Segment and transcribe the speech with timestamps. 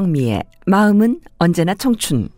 [0.00, 2.30] 유영미의 마음은 언제나 청춘.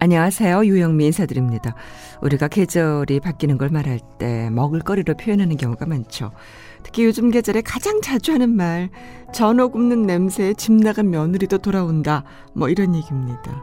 [0.00, 0.64] 안녕하세요.
[0.64, 1.74] 유영미 인사드립니다.
[2.22, 6.32] 우리가 계절이 바뀌는 걸 말할 때 먹을거리로 표현하는 경우가 많죠.
[6.82, 8.90] 특히 요즘 계절에 가장 자주 하는 말,
[9.32, 12.24] 전어 굽는 냄새에 집 나간 며느리도 돌아온다.
[12.54, 13.62] 뭐 이런 얘기입니다.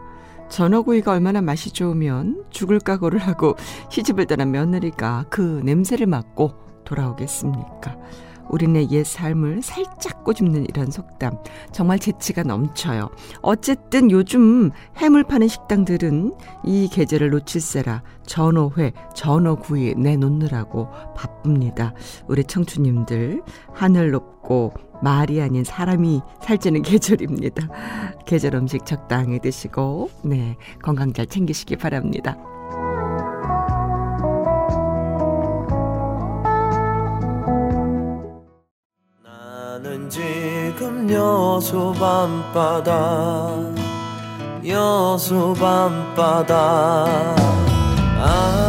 [0.50, 3.56] 전어구이가 얼마나 맛이 좋으면 죽을 각오를 하고
[3.90, 7.98] 시집을 떠난 며느리가 그 냄새를 맡고 돌아오겠습니까?
[8.50, 11.38] 우리네 옛 삶을 살짝 꼬집는 이런 속담
[11.72, 13.10] 정말 재치가 넘쳐요.
[13.42, 21.94] 어쨌든 요즘 해물 파는 식당들은 이 계절을 놓칠세라 전어회, 전어구이 내놓느라고 바쁩니다.
[22.28, 23.42] 우리 청춘님들
[23.74, 27.68] 하늘 높고 말이 아닌 사람이 살찌는 계절입니다.
[28.26, 32.38] 계절 음식 적당히 드시고 네 건강 잘 챙기시기 바랍니다.
[41.12, 43.76] 여수 밤바다
[44.68, 46.56] 여수 밤바다.
[48.18, 48.65] 아,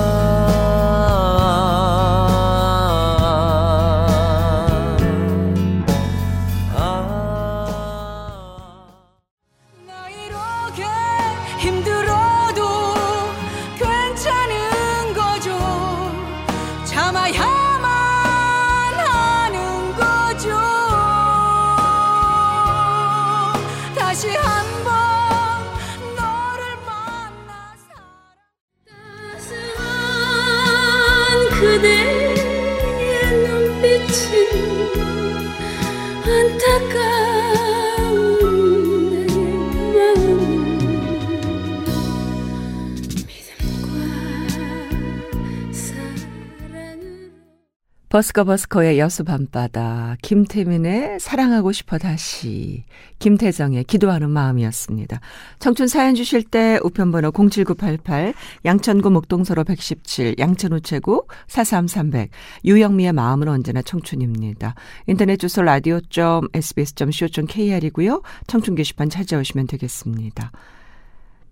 [48.16, 52.84] 버스커 버스커의 여수 밤바다, 김태민의 사랑하고 싶어 다시,
[53.18, 55.20] 김태정의 기도하는 마음이었습니다.
[55.58, 58.32] 청춘 사연 주실 때 우편번호 07988,
[58.64, 62.30] 양천구 목동서로 117, 양천 우체국 43300,
[62.64, 64.74] 유영미의 마음은 언제나 청춘입니다.
[65.08, 68.22] 인터넷 주소 라디오.sbs.co.kr이고요.
[68.46, 70.52] 청춘 게시판 찾아오시면 되겠습니다.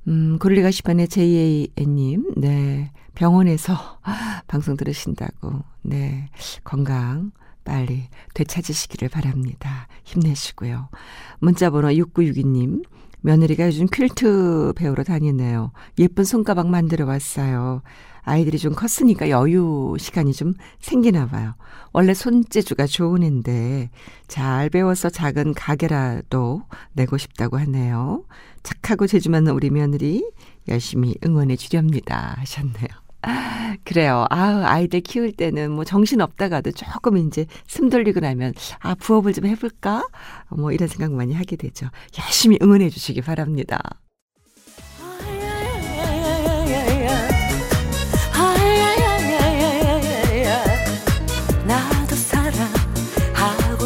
[0.08, 2.90] 음, 고릴리가 시판의 JAN님, 네.
[3.14, 3.98] 병원에서
[4.46, 6.28] 방송 들으신다고, 네.
[6.64, 7.32] 건강
[7.64, 9.88] 빨리 되찾으시기를 바랍니다.
[10.04, 10.88] 힘내시고요.
[11.40, 12.84] 문자번호 6962님,
[13.22, 15.72] 며느리가 요즘 퀼트 배우러 다니네요.
[15.98, 17.80] 예쁜 손가방 만들어 왔어요.
[18.20, 21.54] 아이들이 좀 컸으니까 여유 시간이 좀 생기나 봐요.
[21.92, 23.90] 원래 손재주가 좋은 앤데
[24.28, 26.62] 잘 배워서 작은 가게라도
[26.92, 28.24] 내고 싶다고 하네요.
[28.62, 30.30] 착하고 재주 많은 우리 며느리
[30.68, 33.03] 열심히 응원해 주렵니다 하셨네요.
[33.84, 34.26] 그래요.
[34.30, 39.46] 아, 아이들 키울 때는 뭐 정신 없다가도 조금 이제 숨 돌리고 나면 아, 부업을 좀
[39.46, 40.06] 해볼까?
[40.50, 41.88] 뭐 이런 생각 많이 하게 되죠.
[42.18, 43.80] 열심히 응원해 주시기 바랍니다.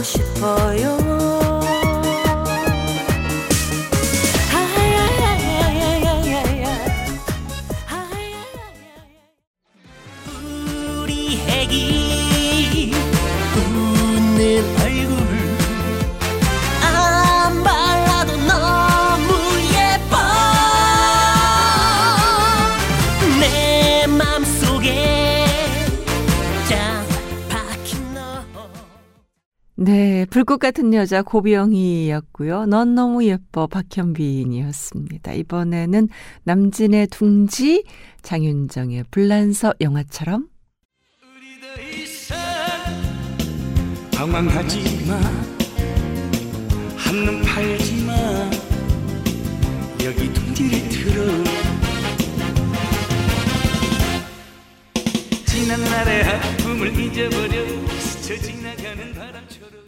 [0.09, 0.97] 싶어요
[11.61, 12.93] 애기
[13.57, 15.17] 웃는 얼굴
[16.85, 19.33] 안 발라도 너무
[19.75, 20.17] 예뻐
[23.41, 25.19] 내 맘속에
[29.81, 32.67] 네, 불꽃 같은 여자 고병희였고요.
[32.67, 35.33] 넌 너무 예뻐 박현빈이었습니다.
[35.35, 36.09] 이번에는
[36.43, 37.85] 남진의 둥지,
[38.23, 40.49] 장윤정의 불란서 영화처럼
[44.19, 45.15] 방황하지 마.
[46.97, 48.13] 한눈 팔지 마.
[50.03, 51.45] 여기 둥지를 틀어.
[55.47, 57.65] 지난 날의 아픔을 잊어버려.
[58.01, 59.88] 스쳐 지나가는 바람처럼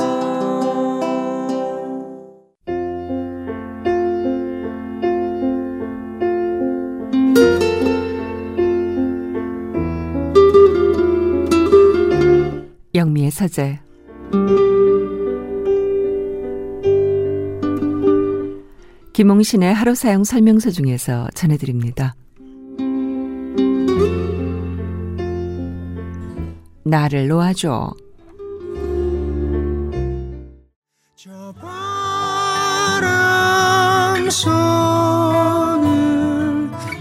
[13.41, 13.79] 서재
[19.13, 22.15] 김홍신의 하루 사용 설명서 중에서 전해드립니다.
[26.83, 27.95] 나를 놓아줘.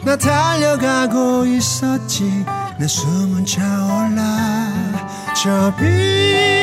[0.03, 2.25] 나 달려가고 있었지
[2.79, 4.80] 내 숨은 차올라
[5.43, 6.60] 这冰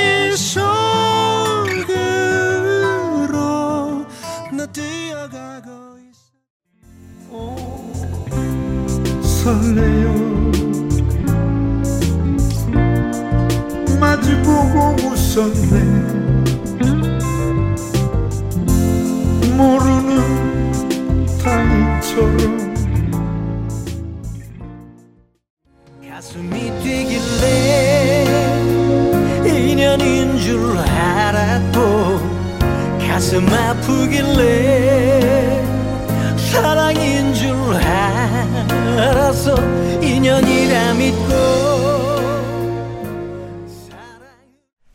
[40.37, 41.27] 인연이라 믿고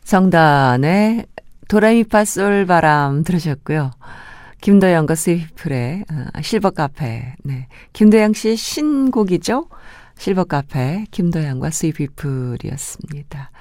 [0.03, 1.25] 정단의
[1.67, 3.91] 도라미파 솔바람 들으셨고요.
[4.61, 7.35] 김도영과 스위플의 어, 실버 카페.
[7.43, 7.67] 네.
[7.93, 9.67] 김도영 씨의 신곡이죠.
[10.17, 13.51] 실버 카페 김도영과 스위플이었습니다.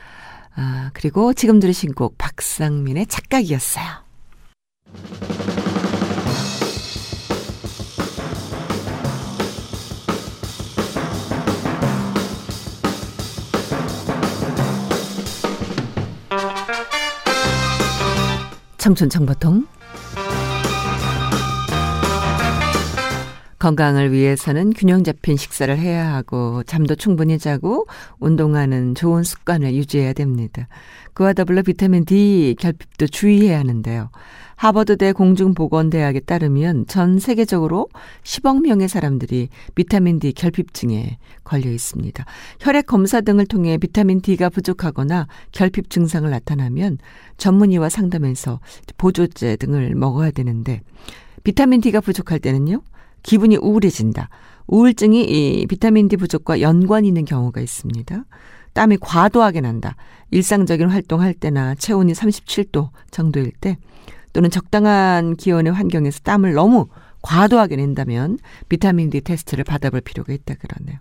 [0.54, 4.01] 아, 그리고 지금 들으신 곡 박상민의 착각이었어요.
[18.82, 19.64] 청춘 정보통
[23.62, 27.86] 건강을 위해서는 균형 잡힌 식사를 해야 하고 잠도 충분히 자고
[28.18, 30.66] 운동하는 좋은 습관을 유지해야 됩니다.
[31.14, 34.10] 그와 더불어 비타민 D 결핍도 주의해야 하는데요.
[34.56, 37.86] 하버드대 공중보건대학에 따르면 전 세계적으로
[38.24, 42.24] 10억 명의 사람들이 비타민 D 결핍증에 걸려 있습니다.
[42.58, 46.98] 혈액 검사 등을 통해 비타민 D가 부족하거나 결핍 증상을 나타나면
[47.36, 48.58] 전문의와 상담해서
[48.98, 50.80] 보조제 등을 먹어야 되는데
[51.44, 52.82] 비타민 D가 부족할 때는요.
[53.22, 54.28] 기분이 우울해진다.
[54.66, 58.24] 우울증이 이 비타민 D 부족과 연관이 있는 경우가 있습니다.
[58.72, 59.96] 땀이 과도하게 난다.
[60.30, 63.76] 일상적인 활동할 때나 체온이 37도 정도일 때
[64.32, 66.86] 또는 적당한 기온의 환경에서 땀을 너무
[67.20, 68.38] 과도하게 낸다면
[68.68, 70.98] 비타민 D 테스트를 받아볼 필요가 있다 그러네요.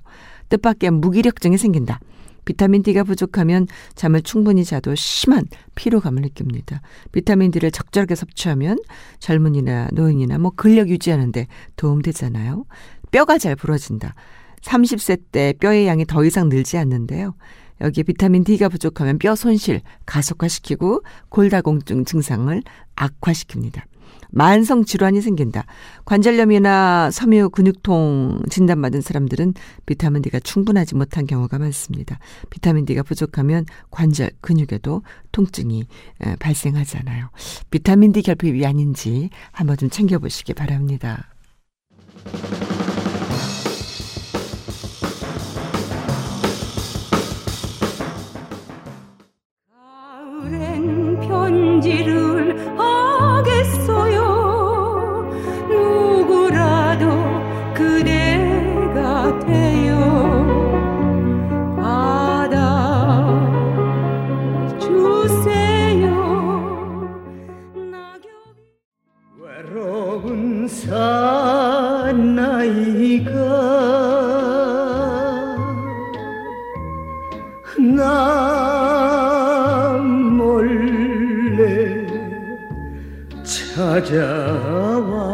[0.50, 2.00] 뜻밖의 무기력증이 생긴다.
[2.46, 5.46] 비타민 D가 부족하면 잠을 충분히 자도 심한
[5.76, 6.82] 피로감을 느낍니다.
[7.12, 8.78] 비타민 D를 적절하게 섭취하면
[9.20, 12.66] 젊은이나 노인이나 뭐 근력 유지하는데 도움되잖아요.
[13.12, 14.16] 뼈가 잘 부러진다.
[14.62, 17.36] 30세 때 뼈의 양이 더 이상 늘지 않는데요.
[17.82, 22.62] 여기에 비타민 D가 부족하면 뼈 손실 가속화시키고 골다공증 증상을
[22.96, 23.91] 악화시킵니다.
[24.32, 25.66] 만성 질환이 생긴다.
[26.06, 29.54] 관절염이나 섬유 근육통 진단받은 사람들은
[29.86, 32.18] 비타민 D가 충분하지 못한 경우가 많습니다.
[32.50, 35.86] 비타민 D가 부족하면 관절 근육에도 통증이
[36.40, 37.30] 발생하잖아요.
[37.70, 41.28] 비타민 D 결핍이 아닌지 한번 좀 챙겨보시기 바랍니다.
[71.12, 73.32] 외로운 사나이가
[77.96, 78.48] 나
[80.38, 82.08] 몰래
[83.44, 85.32] 찾아왔다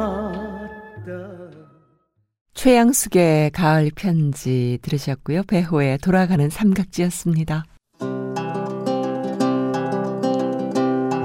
[2.53, 5.43] 최양숙의 가을 편지 들으셨고요.
[5.43, 7.65] 배호의 돌아가는 삼각지였습니다.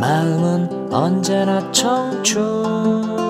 [0.00, 3.21] 마음은 언제나 청춘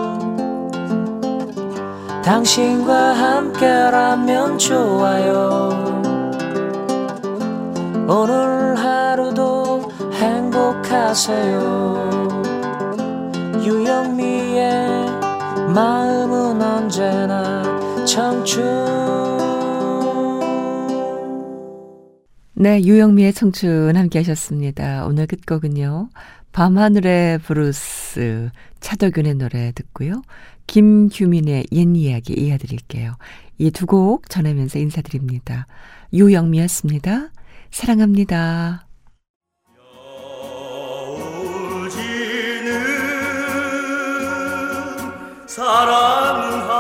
[2.23, 5.71] 당신과 함께라면 좋아요
[8.09, 11.61] 오늘 하루도 행복하세요
[13.65, 15.07] 유영미의
[15.75, 17.63] 마음은 언제나
[18.05, 19.23] 청춘
[22.55, 25.05] 네, 유영미의 청춘 함께 하셨습니다.
[25.07, 26.11] 오늘 끝곡은요.
[26.53, 30.23] 밤하늘의 브루스 차덕윤의 노래 듣고요.
[30.73, 33.17] 김규민의 옛 이야기 이어드릴게요.
[33.59, 35.67] 이 두 곡 전하면서 인사드립니다.
[36.15, 37.29] 유영미였습니다.
[37.71, 38.87] 사랑합니다.
[45.47, 46.72] 사랑